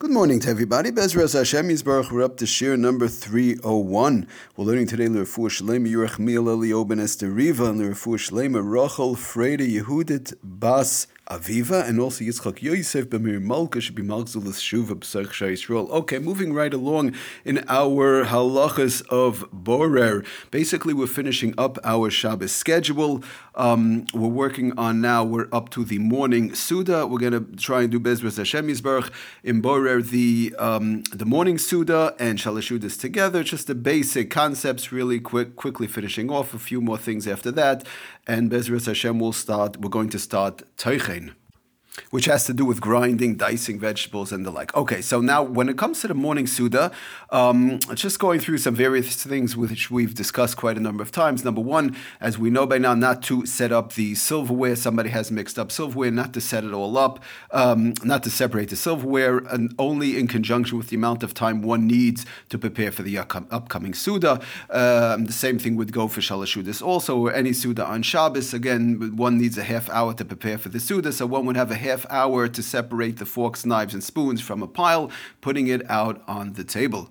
Good 0.00 0.12
morning 0.12 0.38
to 0.42 0.48
everybody. 0.48 0.92
Bezras 0.92 1.36
Hashem 1.36 1.70
Yisbarach. 1.70 2.12
We're 2.12 2.22
up 2.22 2.36
to 2.36 2.46
shir 2.46 2.76
number 2.76 3.08
301. 3.08 4.28
We're 4.56 4.64
learning 4.64 4.86
today 4.86 5.08
L'Refuah 5.08 5.50
Shalema 5.50 5.90
Yurach 5.90 6.20
Mil 6.20 6.44
Elioben 6.44 7.02
Esther 7.02 7.30
Riva 7.30 7.64
and 7.64 7.80
L'Refuah 7.80 8.16
Shalema 8.16 8.62
Rachel 8.62 9.16
Freda 9.16 9.68
Yehudit 9.68 10.34
Bas 10.40 11.08
Aviva, 11.30 11.86
and 11.86 12.00
also 12.00 12.24
Yitzchak 12.24 12.62
Yosef 12.62 13.08
B'mir 13.10 13.40
Malka 13.40 13.80
should 13.80 13.94
be 13.94 14.02
Malkzulas 14.02 14.60
Shuva 14.60 14.94
B'Sech 14.94 15.26
Yisrael. 15.26 15.90
Okay, 15.90 16.18
moving 16.18 16.52
right 16.54 16.72
along 16.72 17.14
in 17.44 17.64
our 17.68 18.24
halachas 18.24 19.06
of 19.08 19.46
Borer. 19.52 20.24
Basically, 20.50 20.94
we're 20.94 21.06
finishing 21.06 21.54
up 21.58 21.78
our 21.84 22.10
Shabbos 22.10 22.52
schedule. 22.52 23.22
Um, 23.54 24.06
we're 24.14 24.28
working 24.28 24.78
on 24.78 25.00
now, 25.00 25.24
we're 25.24 25.48
up 25.52 25.68
to 25.70 25.84
the 25.84 25.98
morning 25.98 26.54
Suda. 26.54 27.06
We're 27.06 27.18
going 27.18 27.32
to 27.32 27.56
try 27.56 27.82
and 27.82 27.90
do 27.90 28.00
Bezras 28.00 28.36
Hashem 28.36 28.68
Yisbarach 28.68 29.10
in 29.42 29.60
Borer, 29.60 30.00
the, 30.00 30.54
um, 30.58 31.02
the 31.12 31.26
morning 31.26 31.58
Suda 31.58 32.14
and 32.18 32.38
Shalashudas 32.38 32.98
together. 32.98 33.42
Just 33.42 33.66
the 33.66 33.74
basic 33.74 34.30
concepts, 34.30 34.92
really 34.92 35.20
quick, 35.20 35.56
quickly 35.56 35.86
finishing 35.86 36.30
off. 36.30 36.54
A 36.54 36.58
few 36.58 36.80
more 36.80 36.96
things 36.96 37.26
after 37.26 37.50
that. 37.52 37.86
And 38.30 38.50
Bezras 38.50 38.84
Hashem 38.84 39.18
will 39.18 39.32
start, 39.32 39.78
we're 39.80 39.88
going 39.88 40.10
to 40.10 40.18
start 40.18 40.62
Teichen 40.76 41.32
which 42.10 42.26
has 42.26 42.44
to 42.46 42.52
do 42.52 42.64
with 42.64 42.80
grinding, 42.80 43.36
dicing 43.36 43.78
vegetables, 43.78 44.32
and 44.32 44.44
the 44.44 44.50
like. 44.50 44.74
Okay, 44.76 45.00
so 45.00 45.20
now 45.20 45.42
when 45.42 45.68
it 45.68 45.78
comes 45.78 46.00
to 46.00 46.08
the 46.08 46.14
morning 46.14 46.46
Suda, 46.46 46.90
um, 47.30 47.78
just 47.94 48.18
going 48.18 48.40
through 48.40 48.58
some 48.58 48.74
various 48.74 49.22
things 49.24 49.56
which 49.56 49.90
we've 49.90 50.14
discussed 50.14 50.56
quite 50.56 50.76
a 50.76 50.80
number 50.80 51.02
of 51.02 51.12
times. 51.12 51.44
Number 51.44 51.60
one, 51.60 51.96
as 52.20 52.38
we 52.38 52.50
know 52.50 52.66
by 52.66 52.78
now, 52.78 52.94
not 52.94 53.22
to 53.24 53.46
set 53.46 53.72
up 53.72 53.94
the 53.94 54.14
silverware. 54.14 54.76
Somebody 54.76 55.10
has 55.10 55.30
mixed 55.30 55.58
up 55.58 55.72
silverware, 55.72 56.10
not 56.10 56.32
to 56.34 56.40
set 56.40 56.64
it 56.64 56.72
all 56.72 56.96
up, 56.98 57.22
um, 57.50 57.94
not 58.04 58.22
to 58.24 58.30
separate 58.30 58.70
the 58.70 58.76
silverware, 58.76 59.38
and 59.38 59.74
only 59.78 60.18
in 60.18 60.26
conjunction 60.26 60.78
with 60.78 60.88
the 60.88 60.96
amount 60.96 61.22
of 61.22 61.34
time 61.34 61.62
one 61.62 61.86
needs 61.86 62.24
to 62.48 62.58
prepare 62.58 62.92
for 62.92 63.02
the 63.02 63.18
upcoming 63.18 63.94
Suda. 63.94 64.40
Um, 64.70 65.24
the 65.26 65.32
same 65.32 65.58
thing 65.58 65.76
would 65.76 65.92
go 65.92 66.08
for 66.08 66.20
Shalashudas 66.20 66.82
also, 66.82 67.18
or 67.18 67.32
any 67.32 67.52
Suda 67.52 67.84
on 67.84 68.02
Shabbos. 68.02 68.54
Again, 68.54 69.16
one 69.16 69.38
needs 69.38 69.58
a 69.58 69.64
half 69.64 69.88
hour 69.90 70.14
to 70.14 70.24
prepare 70.24 70.58
for 70.58 70.68
the 70.68 70.80
Suda, 70.80 71.12
so 71.12 71.26
one 71.26 71.46
would 71.46 71.56
have 71.56 71.70
a 71.70 71.74
half 71.74 71.87
hour 72.10 72.48
to 72.48 72.62
separate 72.62 73.18
the 73.18 73.26
forks, 73.26 73.64
knives, 73.64 73.94
and 73.94 74.02
spoons 74.02 74.40
from 74.40 74.62
a 74.62 74.66
pile, 74.66 75.10
putting 75.40 75.68
it 75.68 75.88
out 75.90 76.22
on 76.28 76.54
the 76.54 76.64
table. 76.64 77.10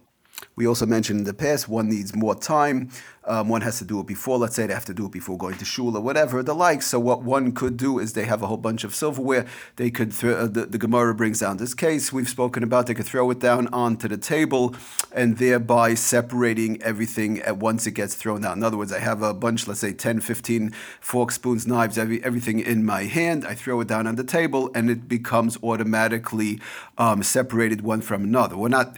We 0.55 0.67
also 0.67 0.85
mentioned 0.85 1.19
in 1.19 1.25
the 1.25 1.33
past 1.33 1.67
one 1.67 1.89
needs 1.89 2.15
more 2.15 2.35
time 2.35 2.89
um, 3.27 3.49
one 3.49 3.61
has 3.61 3.77
to 3.79 3.85
do 3.85 3.99
it 3.99 4.07
before, 4.07 4.37
let's 4.37 4.55
say 4.55 4.65
they 4.65 4.73
have 4.73 4.85
to 4.85 4.93
do 4.93 5.05
it 5.05 5.11
before 5.11 5.37
going 5.37 5.57
to 5.57 5.65
shul 5.65 5.95
or 5.95 6.01
whatever, 6.01 6.41
the 6.41 6.55
like. 6.55 6.81
So 6.81 6.99
what 6.99 7.23
one 7.23 7.51
could 7.51 7.77
do 7.77 7.99
is 7.99 8.13
they 8.13 8.25
have 8.25 8.41
a 8.41 8.47
whole 8.47 8.57
bunch 8.57 8.83
of 8.83 8.95
silverware. 8.95 9.45
They 9.75 9.91
could 9.91 10.13
throw, 10.13 10.33
uh, 10.33 10.47
the, 10.47 10.65
the 10.65 10.77
Gemara 10.77 11.13
brings 11.13 11.39
down 11.39 11.57
this 11.57 11.73
case 11.73 12.13
we've 12.13 12.29
spoken 12.29 12.63
about. 12.63 12.87
They 12.87 12.93
could 12.93 13.05
throw 13.05 13.29
it 13.31 13.39
down 13.39 13.67
onto 13.67 14.07
the 14.07 14.17
table 14.17 14.75
and 15.11 15.37
thereby 15.37 15.93
separating 15.93 16.81
everything 16.81 17.41
at 17.41 17.57
once 17.57 17.85
it 17.85 17.91
gets 17.91 18.15
thrown 18.15 18.41
down. 18.41 18.57
In 18.59 18.63
other 18.63 18.77
words, 18.77 18.93
I 18.93 18.99
have 18.99 19.21
a 19.21 19.33
bunch, 19.33 19.67
let's 19.67 19.81
say 19.81 19.93
10, 19.93 20.21
15 20.21 20.71
forks, 20.99 21.35
spoons, 21.35 21.67
knives, 21.67 21.97
every, 21.97 22.23
everything 22.23 22.59
in 22.59 22.85
my 22.85 23.03
hand. 23.03 23.45
I 23.45 23.55
throw 23.55 23.81
it 23.81 23.87
down 23.87 24.07
on 24.07 24.15
the 24.15 24.23
table 24.23 24.71
and 24.73 24.89
it 24.89 25.07
becomes 25.07 25.57
automatically 25.61 26.59
um, 26.97 27.23
separated 27.23 27.81
one 27.81 28.01
from 28.01 28.23
another. 28.23 28.57
We're 28.57 28.69
not, 28.69 28.95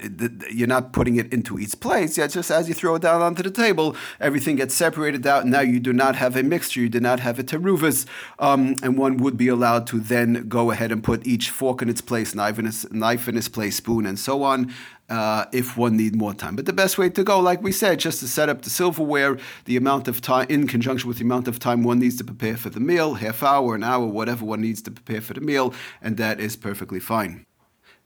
you're 0.51 0.67
not 0.67 0.93
putting 0.93 1.15
it 1.15 1.31
into 1.33 1.59
each 1.59 1.79
place. 1.79 2.17
Yeah, 2.17 2.27
just 2.27 2.51
as 2.51 2.67
you 2.67 2.75
throw 2.75 2.95
it 2.95 3.01
down 3.01 3.21
onto 3.21 3.43
the 3.43 3.51
table, 3.51 3.95
everything 4.19 4.55
gets 4.55 4.75
separated 4.75 5.25
out. 5.25 5.45
Now 5.45 5.61
you 5.61 5.79
do 5.79 5.93
not 5.93 6.15
have 6.15 6.35
a 6.35 6.43
mixture, 6.43 6.81
you 6.81 6.89
do 6.89 6.99
not 6.99 7.19
have 7.19 7.39
a 7.39 7.43
teruvas, 7.43 8.05
um, 8.39 8.75
and 8.83 8.97
one 8.97 9.17
would 9.17 9.37
be 9.37 9.47
allowed 9.47 9.87
to 9.87 9.99
then 9.99 10.47
go 10.47 10.71
ahead 10.71 10.91
and 10.91 11.03
put 11.03 11.25
each 11.25 11.49
fork 11.49 11.81
in 11.81 11.89
its 11.89 12.01
place, 12.01 12.35
knife 12.35 12.59
in 12.59 12.67
its, 12.67 12.89
knife 12.91 13.27
in 13.27 13.37
its 13.37 13.47
place, 13.47 13.77
spoon, 13.77 14.05
and 14.05 14.19
so 14.19 14.43
on. 14.43 14.73
Uh, 15.09 15.45
if 15.51 15.75
one 15.75 15.97
need 15.97 16.15
more 16.15 16.35
time. 16.35 16.55
But 16.55 16.67
the 16.67 16.73
best 16.73 16.99
way 16.99 17.09
to 17.09 17.23
go, 17.23 17.39
like 17.39 17.63
we 17.63 17.71
said, 17.71 17.99
just 17.99 18.19
to 18.19 18.27
set 18.27 18.47
up 18.47 18.61
the 18.61 18.69
silverware, 18.69 19.39
the 19.65 19.75
amount 19.75 20.07
of 20.07 20.21
time 20.21 20.45
in 20.49 20.67
conjunction 20.67 21.07
with 21.07 21.17
the 21.17 21.23
amount 21.23 21.47
of 21.47 21.57
time 21.57 21.81
one 21.81 21.97
needs 21.97 22.17
to 22.17 22.23
prepare 22.23 22.55
for 22.55 22.69
the 22.69 22.79
meal, 22.79 23.15
half 23.15 23.41
hour, 23.41 23.73
an 23.73 23.83
hour, 23.83 24.05
whatever 24.05 24.45
one 24.45 24.61
needs 24.61 24.83
to 24.83 24.91
prepare 24.91 25.19
for 25.19 25.33
the 25.33 25.41
meal, 25.41 25.73
and 25.99 26.17
that 26.17 26.39
is 26.39 26.55
perfectly 26.55 26.99
fine. 26.99 27.43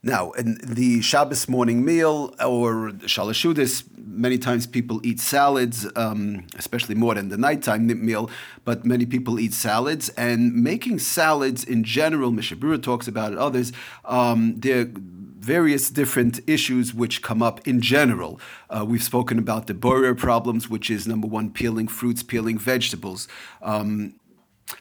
Now, 0.04 0.32
in 0.32 0.58
the 0.62 1.00
Shabbos 1.00 1.48
morning 1.48 1.82
meal 1.82 2.34
or 2.38 2.90
Shalashudis, 3.06 3.84
many 3.96 4.36
times 4.36 4.66
people 4.66 5.00
eat 5.02 5.18
salads, 5.18 5.86
um, 5.96 6.46
especially 6.58 6.94
more 6.94 7.14
than 7.14 7.30
the 7.30 7.38
nighttime 7.38 7.86
meal, 8.04 8.28
but 8.66 8.84
many 8.84 9.06
people 9.06 9.40
eat 9.40 9.54
salads. 9.54 10.10
And 10.10 10.62
making 10.62 10.98
salads 10.98 11.64
in 11.64 11.84
general, 11.84 12.32
Mishnah 12.32 12.58
Berurah 12.58 12.82
talks 12.82 13.08
about 13.08 13.32
it, 13.32 13.38
others, 13.38 13.72
um, 14.04 14.60
are 14.66 14.90
various 15.40 15.88
different 15.88 16.38
issues 16.46 16.92
which 16.92 17.22
come 17.22 17.42
up 17.42 17.66
in 17.66 17.80
general. 17.80 18.38
Uh, 18.68 18.84
we've 18.86 19.02
spoken 19.02 19.38
about 19.38 19.68
the 19.68 19.74
borer 19.74 20.14
problems, 20.14 20.68
which 20.68 20.90
is 20.90 21.06
number 21.06 21.26
one, 21.26 21.50
peeling 21.50 21.88
fruits, 21.88 22.22
peeling 22.22 22.58
vegetables. 22.58 23.26
Um, 23.62 24.16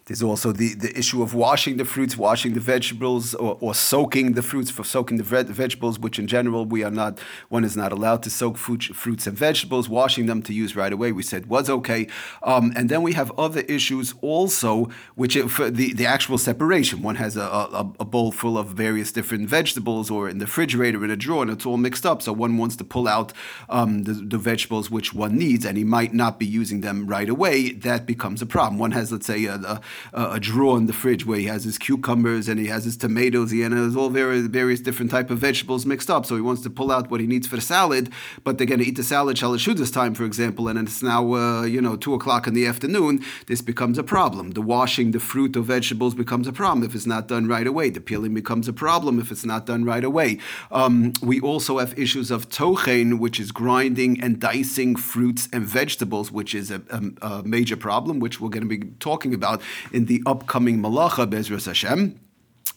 there's 0.06 0.24
also 0.24 0.52
the, 0.52 0.74
the 0.76 0.98
issue 0.98 1.22
of 1.22 1.34
washing 1.34 1.78
the 1.78 1.86
fruits, 1.86 2.18
washing 2.18 2.54
the 2.54 2.60
vegetables, 2.60 3.34
or, 3.36 3.58
or 3.60 3.74
soaking 3.74 4.34
the 4.34 4.42
fruits 4.42 4.70
for 4.70 4.84
soaking 4.84 5.18
the 5.18 5.24
vegetables, 5.24 6.00
which 6.00 6.20
in 6.20 6.28
general 6.28 6.66
we 6.66 6.84
are 6.84 6.92
not, 6.92 7.20
one 7.50 7.64
is 7.64 7.76
not 7.76 7.92
allowed 7.92 8.24
to 8.24 8.30
soak 8.30 8.58
fruit, 8.58 8.84
fruits 8.84 9.28
and 9.28 9.38
vegetables, 9.38 9.90
washing 9.90 10.26
them 10.26 10.42
to 10.44 10.54
use 10.54 10.76
right 10.76 10.92
away, 10.92 11.12
we 11.12 11.24
said 11.24 11.48
was 11.48 11.70
okay. 11.70 12.08
Um, 12.44 12.74
and 12.76 12.90
then 12.90 13.02
we 13.02 13.14
have 13.14 13.32
other 13.38 13.62
issues 13.62 14.14
also, 14.22 14.90
which 15.16 15.38
for 15.38 15.70
the, 15.70 15.94
the 15.94 16.06
actual 16.06 16.38
separation. 16.38 17.02
One 17.02 17.16
has 17.16 17.36
a, 17.38 17.42
a, 17.42 17.92
a, 18.00 18.06
bowl 18.06 18.32
full 18.32 18.58
of 18.58 18.68
various 18.68 19.12
different 19.12 19.50
vegetables 19.50 20.12
or 20.12 20.30
in 20.30 20.38
the 20.38 20.46
refrigerator 20.46 21.04
in 21.04 21.12
a 21.12 21.16
drawer 21.16 21.42
and 21.42 21.52
it's 21.52 21.66
all 21.66 21.78
mixed 21.78 22.06
up. 22.06 22.22
So 22.22 22.32
one 22.32 22.58
wants 22.58 22.76
to 22.78 22.84
pull 22.84 23.08
out 23.08 23.34
um, 23.70 24.04
the, 24.04 24.14
the 24.14 24.38
vegetables 24.38 24.92
which 24.92 25.14
one 25.14 25.38
needs 25.38 25.66
and 25.66 25.78
he 25.78 25.84
might 25.84 26.14
not 26.14 26.40
be 26.40 26.46
using 26.46 26.82
them 26.82 27.08
right 27.08 27.30
away. 27.30 27.72
That 27.72 28.06
becomes 28.06 28.42
a 28.42 28.46
problem. 28.46 28.78
One 28.78 28.92
has, 28.92 29.12
let's 29.12 29.26
say, 29.26 29.46
a, 29.46 29.56
a 29.56 29.73
a, 30.14 30.32
a, 30.32 30.40
drawer 30.40 30.78
in 30.78 30.86
the 30.86 30.94
fridge 30.94 31.26
where 31.26 31.40
he 31.40 31.46
has 31.46 31.64
his 31.64 31.78
cucumbers 31.78 32.48
and 32.48 32.60
he 32.60 32.68
has 32.68 32.84
his 32.84 32.98
tomatoes, 32.98 33.52
he 33.52 33.62
has 33.62 33.96
all 33.96 34.10
various, 34.10 34.48
various 34.48 34.82
different 34.82 35.12
type 35.12 35.30
of 35.30 35.38
vegetables 35.38 35.86
mixed 35.86 36.10
up. 36.10 36.26
So 36.26 36.36
he 36.36 36.42
wants 36.42 36.62
to 36.64 36.70
pull 36.70 36.92
out 36.92 37.10
what 37.10 37.20
he 37.22 37.28
needs 37.28 37.48
for 37.48 37.56
the 37.56 37.62
salad, 37.62 38.12
but 38.44 38.58
they're 38.58 38.68
going 38.68 38.80
to 38.80 38.86
eat 38.86 38.98
the 38.98 39.04
salad 39.04 39.38
shalashudas 39.38 39.94
time, 39.94 40.14
for 40.14 40.26
example, 40.26 40.68
and 40.68 40.80
it's 40.80 41.02
now 41.02 41.34
uh, 41.34 41.64
you 41.64 41.82
know 41.82 41.96
two 41.96 42.14
o'clock 42.14 42.48
in 42.48 42.54
the 42.54 42.66
afternoon. 42.66 43.24
This 43.48 43.62
becomes 43.62 43.98
a 43.98 44.04
problem. 44.04 44.52
The 44.52 44.62
washing 44.62 45.12
the 45.12 45.20
fruit 45.20 45.56
or 45.56 45.62
vegetables 45.62 46.16
becomes 46.16 46.48
a 46.48 46.54
problem 46.54 46.84
if 46.84 46.96
it's 46.96 47.06
not 47.06 47.28
done 47.28 47.48
right 47.48 47.68
away. 47.68 47.90
The 47.90 48.02
peeling 48.02 48.34
becomes 48.34 48.68
a 48.68 48.74
problem 48.74 49.20
if 49.20 49.32
it's 49.32 49.46
not 49.46 49.66
done 49.66 49.84
right 49.86 50.04
away. 50.04 50.40
Um, 50.72 51.14
we 51.22 51.40
also 51.40 51.80
have 51.80 51.98
issues 51.98 52.32
of 52.32 52.50
tochen, 52.50 53.20
which 53.20 53.40
is 53.40 53.52
grinding 53.52 54.22
and 54.22 54.40
dicing 54.40 54.96
fruits 54.96 55.48
and 55.54 55.66
vegetables, 55.66 56.32
which 56.32 56.54
is 56.56 56.72
a, 56.72 56.82
a, 56.90 57.28
a 57.28 57.44
major 57.44 57.78
problem, 57.78 58.20
which 58.20 58.40
we're 58.40 58.50
going 58.50 58.68
to 58.68 58.78
be 58.78 58.90
talking 59.00 59.34
about 59.34 59.62
in 59.92 60.06
the 60.06 60.22
upcoming 60.26 60.80
Malacha 60.80 61.28
Bezras 61.28 61.66
Hashem 61.66 62.20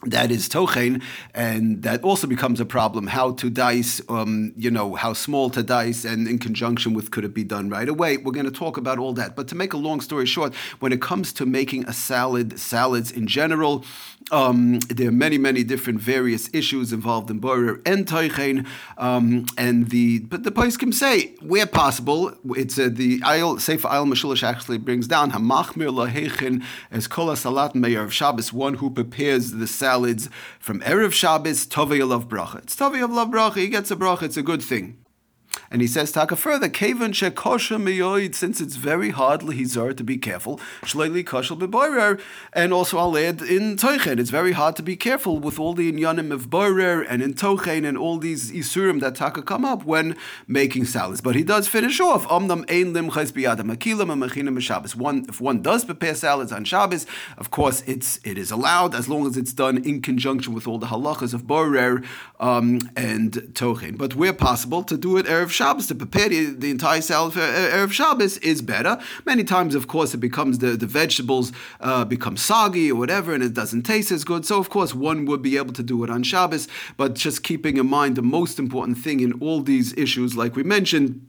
that 0.05 0.29
is 0.29 0.47
tochen, 0.47 1.01
and 1.33 1.81
that 1.81 2.03
also 2.03 2.27
becomes 2.27 2.59
a 2.59 2.65
problem. 2.65 3.07
How 3.07 3.31
to 3.31 3.49
dice, 3.49 3.99
um, 4.09 4.53
you 4.55 4.69
know, 4.69 4.93
how 4.93 5.13
small 5.13 5.49
to 5.49 5.63
dice, 5.63 6.05
and 6.05 6.27
in 6.27 6.37
conjunction 6.37 6.93
with 6.93 7.09
could 7.09 7.25
it 7.25 7.33
be 7.33 7.43
done 7.43 7.69
right 7.69 7.89
away? 7.89 8.17
We're 8.17 8.31
going 8.31 8.45
to 8.45 8.51
talk 8.51 8.77
about 8.77 8.99
all 8.99 9.13
that. 9.13 9.35
But 9.35 9.47
to 9.47 9.55
make 9.55 9.73
a 9.73 9.77
long 9.77 9.99
story 10.01 10.27
short, 10.27 10.53
when 10.79 10.93
it 10.93 11.01
comes 11.01 11.33
to 11.33 11.47
making 11.47 11.85
a 11.87 11.93
salad, 11.93 12.59
salads 12.59 13.11
in 13.11 13.25
general, 13.25 13.83
um, 14.31 14.79
there 14.79 15.07
are 15.07 15.11
many, 15.11 15.37
many 15.37 15.63
different 15.63 15.99
various 15.99 16.49
issues 16.53 16.91
involved 16.91 17.29
in 17.29 17.39
borer 17.39 17.81
and 17.85 18.05
tochen, 18.05 18.67
um, 18.97 19.45
and 19.57 19.89
the 19.89 20.19
but 20.19 20.43
the 20.43 20.51
can 20.51 20.91
say 20.91 21.33
where 21.41 21.65
possible, 21.65 22.33
it's 22.55 22.77
uh, 22.77 22.89
the 22.91 23.19
Ayil 23.21 23.59
Sefer 23.59 23.87
Ayil 23.87 24.07
Mashulish 24.07 24.43
actually 24.43 24.77
brings 24.77 25.07
down 25.07 25.31
hamachmir 25.31 25.91
lahechin 25.91 26.63
as 26.91 27.07
kol 27.07 27.33
salat 27.35 27.73
meir 27.73 28.03
of 28.03 28.13
Shabbos, 28.13 28.51
one 28.51 28.75
who 28.75 28.89
prepares 28.89 29.51
the 29.51 29.67
salads 29.67 30.29
from 30.59 30.81
erev 30.81 31.13
Shabbos 31.13 31.65
tovei 31.65 32.07
love 32.07 32.27
bracha. 32.27 32.57
It's 32.63 32.75
tovei 32.75 33.07
love 33.09 33.29
bracha. 33.29 33.57
He 33.57 33.69
gets 33.69 33.91
a 33.91 33.95
bracha. 33.95 34.23
It's 34.23 34.37
a 34.37 34.43
good 34.43 34.61
thing. 34.61 34.97
And 35.69 35.81
he 35.81 35.87
says, 35.87 36.11
Taka 36.11 36.35
further, 36.35 36.69
Kavan 36.69 37.11
shekosha 37.11 37.81
miyoid, 37.81 38.35
since 38.35 38.61
it's 38.61 38.75
very 38.75 39.09
hard, 39.09 39.41
lehizar, 39.41 39.95
to 39.97 40.03
be 40.03 40.17
careful, 40.17 40.59
shleili 40.81 41.23
koshel 41.23 41.59
beboirer, 41.59 42.19
and 42.53 42.73
also 42.73 42.97
I'll 42.97 43.17
add 43.17 43.41
in 43.41 43.75
Toichen. 43.75 44.19
it's 44.19 44.29
very 44.29 44.53
hard 44.53 44.75
to 44.77 44.83
be 44.83 44.95
careful 44.95 45.39
with 45.39 45.59
all 45.59 45.73
the 45.73 45.91
inyanim 45.91 46.31
of 46.31 46.49
boirer 46.49 47.05
and 47.09 47.21
in 47.21 47.33
tochen 47.33 47.87
and 47.87 47.97
all 47.97 48.17
these 48.17 48.51
isurim 48.51 49.01
that 49.01 49.15
Taka 49.15 49.41
come 49.41 49.65
up 49.65 49.83
when 49.83 50.15
making 50.47 50.85
salads. 50.85 51.21
But 51.21 51.35
he 51.35 51.43
does 51.43 51.67
finish 51.67 51.99
off, 51.99 52.27
omnam 52.27 52.69
ein 52.69 52.93
lim 52.93 53.09
ches 53.11 53.31
biyadam 53.31 53.75
akilam 53.75 54.11
and 54.11 54.63
Shabbos. 54.63 54.95
One, 54.95 55.25
if 55.27 55.41
one 55.41 55.61
does 55.61 55.85
prepare 55.85 56.15
salads 56.15 56.51
on 56.51 56.63
Shabbos, 56.63 57.05
of 57.37 57.51
course 57.51 57.83
it's 57.85 58.19
it 58.23 58.37
is 58.37 58.51
allowed 58.51 58.95
as 58.95 59.09
long 59.09 59.27
as 59.27 59.37
it's 59.37 59.53
done 59.53 59.77
in 59.83 60.01
conjunction 60.01 60.53
with 60.53 60.67
all 60.67 60.77
the 60.77 60.87
halachas 60.87 61.33
of 61.33 61.43
boirer 61.43 62.05
um, 62.39 62.79
and 62.95 63.33
tochen. 63.53 63.97
But 63.97 64.15
where 64.15 64.33
possible, 64.33 64.83
to 64.83 64.97
do 64.97 65.17
it 65.17 65.25
erev 65.25 65.49
Shabbos 65.57 65.87
to 65.87 65.95
prepare 65.95 66.29
the, 66.29 66.45
the 66.51 66.69
entire 66.69 67.01
salad 67.01 67.33
for 67.33 67.39
Erev 67.39 67.91
Shabbos 67.91 68.37
is 68.37 68.61
better. 68.61 68.99
Many 69.25 69.43
times, 69.43 69.73
of 69.73 69.87
course, 69.87 70.13
it 70.13 70.17
becomes 70.19 70.59
the, 70.59 70.77
the 70.77 70.85
vegetables 70.85 71.51
uh, 71.81 72.05
become 72.05 72.37
soggy 72.37 72.91
or 72.91 72.95
whatever, 72.95 73.33
and 73.33 73.43
it 73.43 73.55
doesn't 73.55 73.81
taste 73.81 74.11
as 74.11 74.23
good. 74.23 74.45
So, 74.45 74.59
of 74.59 74.69
course, 74.69 74.93
one 74.93 75.25
would 75.25 75.41
be 75.41 75.57
able 75.57 75.73
to 75.73 75.83
do 75.83 76.03
it 76.03 76.11
on 76.11 76.21
Shabbos, 76.21 76.67
but 76.95 77.15
just 77.15 77.41
keeping 77.41 77.77
in 77.77 77.89
mind 77.89 78.15
the 78.15 78.21
most 78.21 78.59
important 78.59 78.99
thing 78.99 79.19
in 79.19 79.33
all 79.41 79.61
these 79.61 79.93
issues, 79.97 80.37
like 80.37 80.55
we 80.55 80.63
mentioned, 80.63 81.27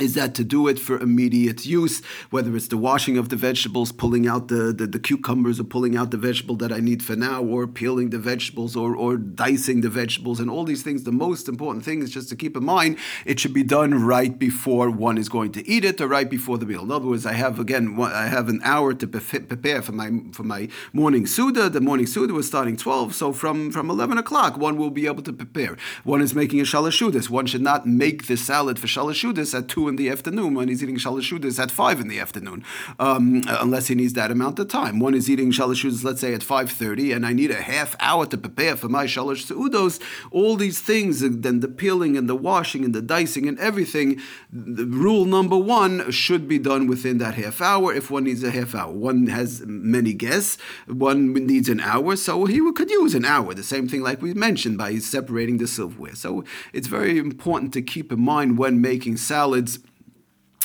is 0.00 0.14
that 0.14 0.34
to 0.34 0.44
do 0.44 0.68
it 0.68 0.78
for 0.78 0.98
immediate 0.98 1.66
use, 1.66 2.02
whether 2.30 2.54
it's 2.56 2.68
the 2.68 2.76
washing 2.76 3.18
of 3.18 3.28
the 3.28 3.36
vegetables, 3.36 3.92
pulling 3.92 4.26
out 4.26 4.48
the, 4.48 4.72
the, 4.72 4.86
the, 4.86 4.98
cucumbers 4.98 5.58
or 5.58 5.64
pulling 5.64 5.96
out 5.96 6.10
the 6.10 6.16
vegetable 6.16 6.56
that 6.56 6.72
I 6.72 6.80
need 6.80 7.02
for 7.02 7.16
now, 7.16 7.42
or 7.42 7.66
peeling 7.66 8.10
the 8.10 8.18
vegetables 8.18 8.76
or, 8.76 8.94
or 8.94 9.16
dicing 9.16 9.80
the 9.80 9.88
vegetables 9.88 10.40
and 10.40 10.50
all 10.50 10.64
these 10.64 10.82
things. 10.82 11.04
The 11.04 11.12
most 11.12 11.48
important 11.48 11.84
thing 11.84 12.02
is 12.02 12.10
just 12.10 12.28
to 12.28 12.36
keep 12.36 12.56
in 12.56 12.64
mind 12.64 12.98
it 13.24 13.40
should 13.40 13.54
be 13.54 13.62
done 13.62 13.94
right 14.04 14.38
before 14.38 14.90
one 14.90 15.18
is 15.18 15.28
going 15.28 15.52
to 15.52 15.68
eat 15.68 15.84
it 15.84 16.00
or 16.00 16.08
right 16.08 16.28
before 16.28 16.58
the 16.58 16.66
meal. 16.66 16.82
In 16.82 16.90
other 16.90 17.06
words, 17.06 17.26
I 17.26 17.32
have 17.32 17.58
again 17.58 17.96
I 18.00 18.26
have 18.26 18.48
an 18.48 18.60
hour 18.64 18.94
to 18.94 19.06
prepare 19.06 19.82
for 19.82 19.92
my 19.92 20.10
for 20.32 20.42
my 20.42 20.68
morning 20.92 21.26
suda. 21.26 21.68
The 21.68 21.80
morning 21.80 22.06
suda 22.06 22.34
was 22.34 22.46
starting 22.46 22.76
12, 22.76 23.14
so 23.14 23.32
from, 23.32 23.70
from 23.70 23.90
11 23.90 24.18
o'clock 24.18 24.56
one 24.56 24.76
will 24.76 24.90
be 24.90 25.06
able 25.06 25.22
to 25.22 25.32
prepare. 25.32 25.76
One 26.04 26.20
is 26.20 26.34
making 26.34 26.60
a 26.60 26.64
shalashudas. 26.64 27.30
One 27.30 27.46
should 27.46 27.62
not 27.62 27.86
make 27.86 28.26
the 28.26 28.36
salad 28.36 28.78
for 28.78 28.86
shalashudas 28.86 29.56
at 29.56 29.68
2 29.88 29.90
in 29.90 29.96
the 29.96 30.10
afternoon 30.10 30.54
when 30.54 30.68
he's 30.68 30.82
eating 30.82 30.96
shalashudas 30.96 31.58
at 31.58 31.70
five 31.70 32.00
in 32.00 32.08
the 32.08 32.20
afternoon, 32.20 32.64
um, 32.98 33.42
unless 33.46 33.86
he 33.86 33.94
needs 33.94 34.12
that 34.12 34.30
amount 34.30 34.58
of 34.58 34.68
time. 34.68 35.00
One 35.00 35.14
is 35.14 35.28
eating 35.30 35.50
shalashudas, 35.50 36.04
let's 36.04 36.20
say 36.20 36.34
at 36.34 36.42
five 36.42 36.70
thirty, 36.70 37.12
and 37.12 37.24
I 37.24 37.32
need 37.32 37.50
a 37.50 37.62
half 37.62 37.96
hour 38.00 38.26
to 38.26 38.36
prepare 38.36 38.76
for 38.76 38.88
my 38.88 39.06
shalash 39.06 39.46
seudos. 39.46 40.00
All 40.30 40.56
these 40.56 40.80
things, 40.80 41.22
and 41.22 41.42
then 41.42 41.60
the 41.60 41.68
peeling 41.68 42.16
and 42.16 42.28
the 42.28 42.36
washing 42.36 42.84
and 42.84 42.94
the 42.94 43.02
dicing 43.02 43.48
and 43.48 43.58
everything. 43.58 44.20
The 44.52 44.84
rule 44.84 45.24
number 45.24 45.56
one 45.56 46.10
should 46.10 46.46
be 46.48 46.58
done 46.58 46.86
within 46.86 47.18
that 47.18 47.34
half 47.34 47.60
hour. 47.60 47.92
If 47.92 48.10
one 48.10 48.24
needs 48.24 48.42
a 48.42 48.50
half 48.50 48.74
hour, 48.74 48.92
one 48.92 49.26
has 49.28 49.62
many 49.66 50.12
guests. 50.12 50.58
One 50.86 51.32
needs 51.32 51.68
an 51.68 51.80
hour, 51.80 52.16
so 52.16 52.44
he 52.44 52.58
could 52.72 52.90
use 52.90 53.14
an 53.14 53.24
hour. 53.24 53.54
The 53.54 53.62
same 53.62 53.88
thing 53.88 54.02
like 54.02 54.20
we 54.20 54.34
mentioned 54.34 54.76
by 54.78 54.98
separating 54.98 55.58
the 55.58 55.66
silverware. 55.66 56.14
So 56.14 56.44
it's 56.72 56.88
very 56.88 57.18
important 57.18 57.72
to 57.72 57.82
keep 57.82 58.12
in 58.12 58.20
mind 58.20 58.58
when 58.58 58.80
making 58.80 59.16
salads 59.16 59.77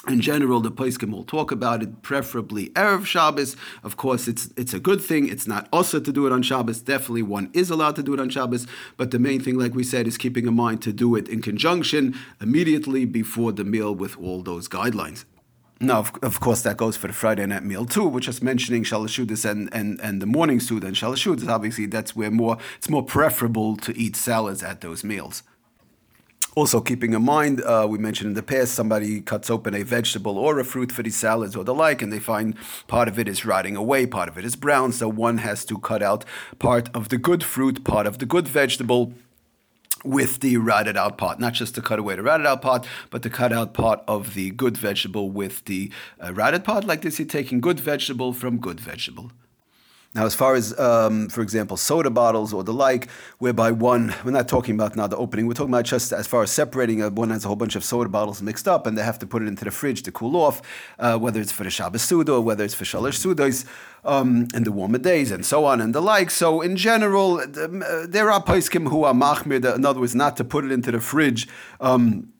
in 0.07 0.19
general, 0.19 0.59
the 0.59 0.71
Paiskim 0.71 1.11
will 1.11 1.23
talk 1.23 1.51
about 1.51 1.81
it, 1.81 2.01
preferably 2.01 2.69
Erev 2.71 3.05
Shabbos. 3.05 3.55
Of 3.83 3.95
course, 3.95 4.27
it's 4.27 4.49
it's 4.57 4.73
a 4.73 4.79
good 4.79 5.01
thing. 5.01 5.29
It's 5.29 5.47
not 5.47 5.69
also 5.71 5.99
to 5.99 6.11
do 6.11 6.27
it 6.27 6.33
on 6.33 6.41
Shabbos. 6.41 6.81
Definitely 6.81 7.23
one 7.23 7.49
is 7.53 7.69
allowed 7.69 7.95
to 7.95 8.03
do 8.03 8.13
it 8.13 8.19
on 8.19 8.29
Shabbos. 8.29 8.67
But 8.97 9.11
the 9.11 9.19
main 9.19 9.39
thing, 9.39 9.57
like 9.57 9.73
we 9.73 9.83
said, 9.83 10.05
is 10.05 10.17
keeping 10.17 10.45
in 10.45 10.55
mind 10.55 10.81
to 10.81 10.91
do 10.91 11.15
it 11.15 11.29
in 11.29 11.41
conjunction 11.41 12.15
immediately 12.41 13.05
before 13.05 13.53
the 13.53 13.63
meal 13.63 13.95
with 13.95 14.17
all 14.17 14.43
those 14.43 14.67
guidelines. 14.67 15.23
Now, 15.79 15.99
of, 15.99 16.11
of, 16.21 16.39
course, 16.39 16.61
that 16.61 16.77
goes 16.77 16.95
for 16.95 17.07
the 17.07 17.13
Friday 17.13 17.45
night 17.45 17.63
meal 17.63 17.85
too. 17.85 18.07
We're 18.07 18.19
just 18.19 18.43
mentioning 18.43 18.83
shalashudas 18.83 19.49
and, 19.49 19.73
and, 19.73 19.99
and 20.01 20.21
the 20.21 20.25
morning 20.25 20.59
suda 20.59 20.87
and 20.87 20.95
shalashudas. 20.95 21.47
Obviously, 21.47 21.85
that's 21.85 22.15
where 22.15 22.31
more 22.31 22.57
it's 22.77 22.89
more 22.89 23.03
preferable 23.03 23.77
to 23.77 23.97
eat 23.97 24.15
salads 24.15 24.63
at 24.63 24.81
those 24.81 25.03
meals. 25.03 25.43
Also, 26.55 26.79
keeping 26.81 27.13
in 27.13 27.23
mind, 27.23 27.61
uh, 27.63 27.87
we 27.89 27.97
mentioned 27.97 28.27
in 28.27 28.33
the 28.35 28.43
past, 28.43 28.73
somebody 28.73 29.21
cuts 29.21 29.49
open 29.49 29.73
a 29.73 29.81
vegetable 29.81 30.37
or 30.37 30.59
a 30.59 30.63
fruit 30.65 30.91
for 30.91 31.01
these 31.01 31.15
salads 31.15 31.55
or 31.55 31.63
the 31.63 31.73
like, 31.73 32.01
and 32.01 32.13
they 32.13 32.19
find 32.19 32.55
part 32.87 33.07
of 33.07 33.17
it 33.17 33.27
is 33.27 33.43
rotting 33.43 33.75
away, 33.75 34.05
part 34.05 34.29
of 34.29 34.37
it 34.37 34.45
is 34.45 34.55
brown. 34.55 34.91
So 34.91 35.09
one 35.09 35.39
has 35.39 35.65
to 35.65 35.79
cut 35.79 36.03
out 36.03 36.25
part 36.59 36.89
of 36.93 37.09
the 37.09 37.17
good 37.17 37.43
fruit, 37.43 37.83
part 37.83 38.05
of 38.05 38.19
the 38.19 38.27
good 38.27 38.47
vegetable 38.47 39.13
with 40.05 40.41
the 40.41 40.57
rotted 40.57 40.97
out 40.97 41.17
part, 41.17 41.39
not 41.39 41.53
just 41.53 41.73
to 41.75 41.81
cut 41.81 41.97
away 41.97 42.15
the 42.15 42.21
rotted 42.21 42.45
out 42.45 42.61
part, 42.61 42.85
but 43.09 43.23
to 43.23 43.29
cut 43.29 43.51
out 43.51 43.73
part 43.73 44.01
of 44.07 44.35
the 44.35 44.51
good 44.51 44.77
vegetable 44.77 45.31
with 45.31 45.65
the 45.65 45.91
uh, 46.23 46.33
rotted 46.33 46.63
part. 46.63 46.83
Like 46.83 47.01
this, 47.01 47.17
you're 47.17 47.27
taking 47.27 47.61
good 47.61 47.79
vegetable 47.79 48.31
from 48.31 48.59
good 48.59 48.79
vegetable. 48.79 49.31
Now, 50.15 50.27
as 50.27 50.35
far 50.35 50.53
as, 50.53 50.77
um, 50.79 51.27
for 51.29 51.41
example, 51.41 51.75
soda 51.75 52.11
bottles 52.11 52.53
or 52.53 52.63
the 52.63 52.73
like, 52.73 53.09
whereby 53.39 53.71
one, 53.71 54.13
we're 54.23 54.29
not 54.29 54.47
talking 54.47 54.75
about 54.75 54.95
now 54.95 55.07
the 55.07 55.17
opening, 55.17 55.47
we're 55.47 55.55
talking 55.55 55.73
about 55.73 55.85
just 55.85 56.13
as 56.13 56.27
far 56.27 56.43
as 56.43 56.51
separating, 56.51 57.01
a, 57.01 57.09
one 57.09 57.31
has 57.31 57.45
a 57.45 57.47
whole 57.47 57.55
bunch 57.55 57.75
of 57.75 57.83
soda 57.83 58.09
bottles 58.09 58.39
mixed 58.39 58.67
up 58.67 58.85
and 58.85 58.95
they 58.95 59.01
have 59.01 59.17
to 59.17 59.25
put 59.25 59.41
it 59.41 59.47
into 59.47 59.65
the 59.65 59.71
fridge 59.71 60.03
to 60.03 60.11
cool 60.11 60.35
off, 60.35 60.61
uh, 60.99 61.17
whether 61.17 61.41
it's 61.41 61.51
for 61.51 61.63
the 61.63 61.71
Shabbos 61.71 62.03
Suda 62.03 62.33
or 62.33 62.41
whether 62.41 62.63
it's 62.63 62.75
for 62.75 62.83
Shalosh 62.83 63.25
Sudas 63.25 63.65
um, 64.05 64.47
in 64.53 64.65
the 64.65 64.71
warmer 64.71 64.99
days 64.99 65.31
and 65.31 65.43
so 65.43 65.65
on 65.65 65.81
and 65.81 65.95
the 65.95 66.01
like. 66.01 66.29
So, 66.29 66.61
in 66.61 66.75
general, 66.75 67.39
uh, 67.39 68.05
there 68.07 68.29
are 68.29 68.43
paiskim 68.43 68.89
who 68.89 69.05
are 69.05 69.15
machmir, 69.15 69.75
in 69.75 69.83
other 69.83 69.99
words, 69.99 70.13
not 70.13 70.37
to 70.37 70.43
put 70.43 70.63
it 70.63 70.71
into 70.71 70.91
the 70.91 70.99
fridge. 70.99 71.47
Um, 71.81 72.32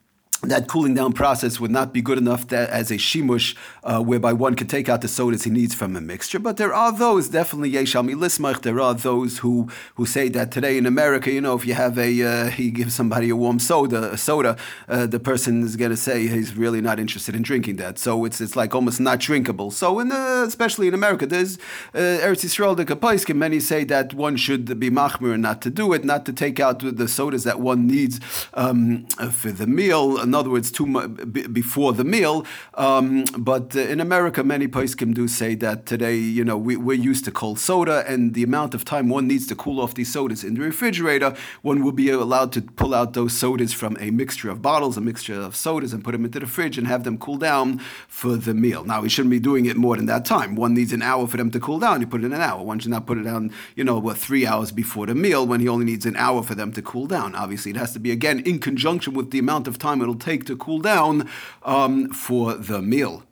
that 0.44 0.68
cooling 0.68 0.94
down 0.94 1.14
process 1.14 1.60
would 1.60 1.72
not 1.72 1.94
be 1.94 2.02
good 2.02 2.18
enough 2.18 2.48
that, 2.50 2.70
as 2.70 2.92
a 2.92 2.96
shimush, 2.96 3.56
uh, 3.84 4.02
whereby 4.02 4.34
one 4.34 4.56
can 4.56 4.68
take 4.68 4.90
out 4.90 5.02
the 5.02 5.08
sodas 5.08 5.44
he 5.44 5.50
needs 5.50 5.74
from 5.74 5.96
a 5.96 6.02
mixture. 6.02 6.40
But 6.40 6.58
there 6.58 6.74
are 6.74 6.92
those, 6.92 7.30
definitely 7.30 7.72
yeshami 7.72 8.16
lismach, 8.16 8.62
there 8.62 8.80
are 8.80 8.94
those 8.94 9.40
who, 9.40 9.70
who 9.96 10.06
say 10.06 10.28
that 10.30 10.52
today 10.52 10.78
in 10.78 10.86
America, 10.86 11.32
you 11.32 11.40
know, 11.40 11.56
if 11.56 11.66
you 11.66 11.74
have 11.74 11.98
a, 11.98 12.24
uh, 12.24 12.50
he 12.50 12.72
gives 12.72 12.94
somebody 12.94 13.30
a 13.30 13.36
warm 13.36 13.60
soda, 13.60 14.12
a 14.12 14.18
soda, 14.18 14.58
uh, 14.90 15.06
the 15.06 15.20
person 15.20 15.64
is 15.64 15.76
going 15.76 15.92
to 15.92 15.98
say 15.98 16.28
he's 16.28 16.56
really 16.56 16.82
not 16.82 17.00
interested 17.00 17.36
in 17.36 17.42
drinking 17.42 17.78
that. 17.78 17.98
So 17.98 18.26
it's, 18.26 18.42
it's 18.42 18.56
like 18.56 18.76
almost 18.76 19.00
not 19.00 19.20
drinkable. 19.20 19.72
So 19.72 20.00
in 20.00 20.10
the, 20.10 20.44
especially 20.46 20.88
in 20.90 20.94
America, 20.94 21.26
there's 21.26 21.58
uh, 21.94 21.98
Eretz 21.98 22.44
Yisrael, 22.44 22.76
the 22.76 22.86
Kapaiskim, 22.86 23.38
many 23.38 23.60
say 23.62 23.86
that 23.86 24.14
one 24.14 24.36
should 24.36 24.80
be 24.80 24.90
machmir 24.90 25.40
not 25.40 25.62
to 25.62 25.70
do 25.70 25.94
it, 25.94 26.04
not 26.04 26.26
to 26.26 26.34
take 26.34 26.60
out 26.60 26.80
the 26.80 27.08
sodas 27.08 27.44
that 27.46 27.60
one 27.62 27.88
needs 27.88 28.20
um, 28.54 29.06
for 29.32 29.52
the 29.52 29.68
meal 29.68 30.18
in 30.34 30.40
other 30.40 30.50
words, 30.50 30.72
too 30.72 30.88
much 30.88 31.12
before 31.32 31.94
the 31.94 32.04
meal. 32.04 32.44
Um, 32.74 33.26
but 33.38 33.76
uh, 33.76 33.82
in 33.82 34.00
America, 34.00 34.44
many 34.44 34.68
poskim 34.68 35.14
do 35.14 35.28
say 35.28 35.54
that 35.56 35.86
today, 35.86 36.16
you 36.16 36.44
know, 36.44 36.58
we, 36.58 36.76
we're 36.76 36.94
used 37.12 37.24
to 37.26 37.32
cold 37.32 37.60
soda, 37.60 38.04
and 38.08 38.34
the 38.34 38.42
amount 38.42 38.74
of 38.74 38.84
time 38.84 39.10
one 39.10 39.28
needs 39.28 39.46
to 39.48 39.56
cool 39.56 39.80
off 39.80 39.94
these 39.94 40.12
sodas 40.12 40.44
in 40.44 40.56
the 40.56 40.62
refrigerator, 40.62 41.36
one 41.62 41.84
will 41.84 41.92
be 41.92 42.10
allowed 42.10 42.52
to 42.54 42.64
pull 42.64 42.96
out 42.96 43.14
those 43.14 43.34
sodas 43.34 43.74
from 43.74 43.96
a 44.00 44.10
mixture 44.10 44.50
of 44.50 44.60
bottles, 44.64 44.98
a 44.98 45.02
mixture 45.02 45.40
of 45.40 45.56
sodas, 45.56 45.94
and 45.94 46.04
put 46.04 46.14
them 46.14 46.26
into 46.26 46.40
the 46.40 46.48
fridge 46.48 46.80
and 46.80 46.88
have 46.88 47.04
them 47.04 47.20
cool 47.20 47.38
down 47.38 47.78
for 48.08 48.36
the 48.36 48.56
meal. 48.56 48.84
Now, 48.84 49.02
we 49.02 49.10
shouldn't 49.10 49.30
be 49.30 49.40
doing 49.40 49.68
it 49.68 49.78
more 49.78 49.96
than 49.98 50.08
that 50.08 50.26
time. 50.26 50.56
One 50.56 50.74
needs 50.74 50.94
an 50.94 51.04
hour 51.04 51.28
for 51.28 51.38
them 51.38 51.52
to 51.52 51.60
cool 51.60 51.78
down. 51.78 52.02
You 52.02 52.08
put 52.08 52.22
it 52.22 52.26
in 52.26 52.34
an 52.34 52.42
hour. 52.42 52.64
One 52.64 52.80
should 52.80 52.90
not 52.90 53.06
put 53.06 53.20
it 53.20 53.24
down, 53.24 53.52
you 53.76 53.84
know, 53.84 54.00
what, 54.00 54.18
three 54.18 54.48
hours 54.48 54.72
before 54.72 55.06
the 55.06 55.14
meal 55.14 55.46
when 55.46 55.60
he 55.60 55.68
only 55.68 55.86
needs 55.86 56.08
an 56.08 56.16
hour 56.16 56.42
for 56.42 56.56
them 56.56 56.72
to 56.74 56.82
cool 56.82 57.06
down. 57.06 57.36
Obviously, 57.36 57.70
it 57.70 57.78
has 57.78 57.94
to 57.94 58.00
be, 58.00 58.10
again, 58.10 58.40
in 58.40 58.58
conjunction 58.58 59.14
with 59.14 59.30
the 59.30 59.38
amount 59.38 59.68
of 59.68 59.78
time 59.78 60.02
it'll 60.02 60.16
take 60.24 60.46
to 60.46 60.56
cool 60.56 60.80
down 60.80 61.30
um, 61.64 62.10
for 62.10 62.54
the 62.56 62.82
meal. 62.82 63.24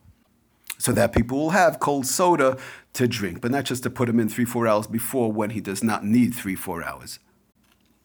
So 0.78 0.92
that 0.92 1.12
people 1.12 1.38
will 1.38 1.50
have 1.50 1.78
cold 1.78 2.06
soda 2.06 2.58
to 2.94 3.06
drink, 3.06 3.40
but 3.40 3.50
not 3.50 3.64
just 3.64 3.82
to 3.84 3.90
put 3.90 4.06
them 4.06 4.18
in 4.18 4.28
three, 4.28 4.44
four 4.44 4.66
hours 4.66 4.86
before 4.86 5.32
when 5.32 5.50
he 5.50 5.60
does 5.60 5.82
not 5.82 6.04
need 6.04 6.34
three, 6.34 6.56
four 6.56 6.82
hours. 6.82 7.18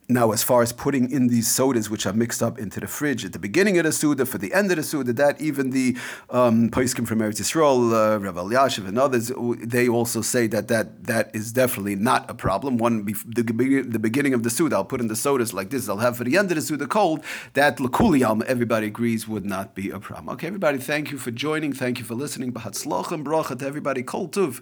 Now, 0.10 0.32
as 0.32 0.42
far 0.42 0.62
as 0.62 0.72
putting 0.72 1.12
in 1.12 1.28
these 1.28 1.50
sodas 1.50 1.90
which 1.90 2.06
are 2.06 2.14
mixed 2.14 2.42
up 2.42 2.58
into 2.58 2.80
the 2.80 2.88
fridge 2.88 3.26
at 3.26 3.34
the 3.34 3.40
beginning 3.40 3.78
of 3.78 3.84
the 3.84 3.92
Suda, 3.92 4.26
for 4.26 4.38
the 4.38 4.54
end 4.54 4.72
of 4.72 4.78
the 4.78 4.84
Suda, 4.84 5.12
that 5.12 5.42
even 5.42 5.72
the 5.72 5.98
um, 6.30 6.70
from 6.70 6.86
Eretz 6.86 7.42
Yisrael, 7.42 7.92
uh, 7.92 8.18
Rav 8.18 8.36
Elyashiv 8.36 8.88
and 8.88 8.98
others, 8.98 9.34
they 9.60 9.90
also 9.90 10.22
say 10.22 10.48
that 10.48 10.70
that, 10.70 11.04
that 11.04 11.36
is 11.36 11.52
definitely 11.52 11.96
not 11.96 12.30
a 12.30 12.34
problem. 12.34 12.78
One, 12.78 13.04
the, 13.04 13.42
the 13.44 14.00
beginning 14.00 14.34
of 14.34 14.44
the 14.44 14.50
Suda, 14.50 14.78
I'll 14.78 14.86
put 14.86 15.02
in 15.02 15.10
the 15.10 15.16
sodas 15.16 15.54
like 15.54 15.72
this, 15.72 15.90
I'll 15.90 15.98
have 15.98 16.16
for 16.16 16.24
the 16.24 16.38
end 16.38 16.52
of 16.52 16.56
the 16.56 16.62
Suda 16.62 16.88
cold, 16.88 17.22
that 17.54 17.76
Lakuliyam, 17.78 18.44
everybody 18.44 18.88
agrees, 18.88 19.28
would 19.28 19.46
not 19.46 19.76
be 19.76 19.90
a 19.90 20.00
problem. 20.00 20.30
Okay, 20.36 20.48
everybody, 20.48 20.78
thank 20.78 21.12
you 21.12 21.18
for 21.18 21.32
joining. 21.32 21.74
Thank 21.74 22.00
you 22.00 22.06
for 22.06 22.16
listening. 22.16 22.54
Bahatzloch 22.54 23.12
and 23.12 23.26
bracha 23.26 23.60
to 23.60 23.66
everybody. 23.66 24.04
Kol 24.04 24.30
tuv. 24.30 24.62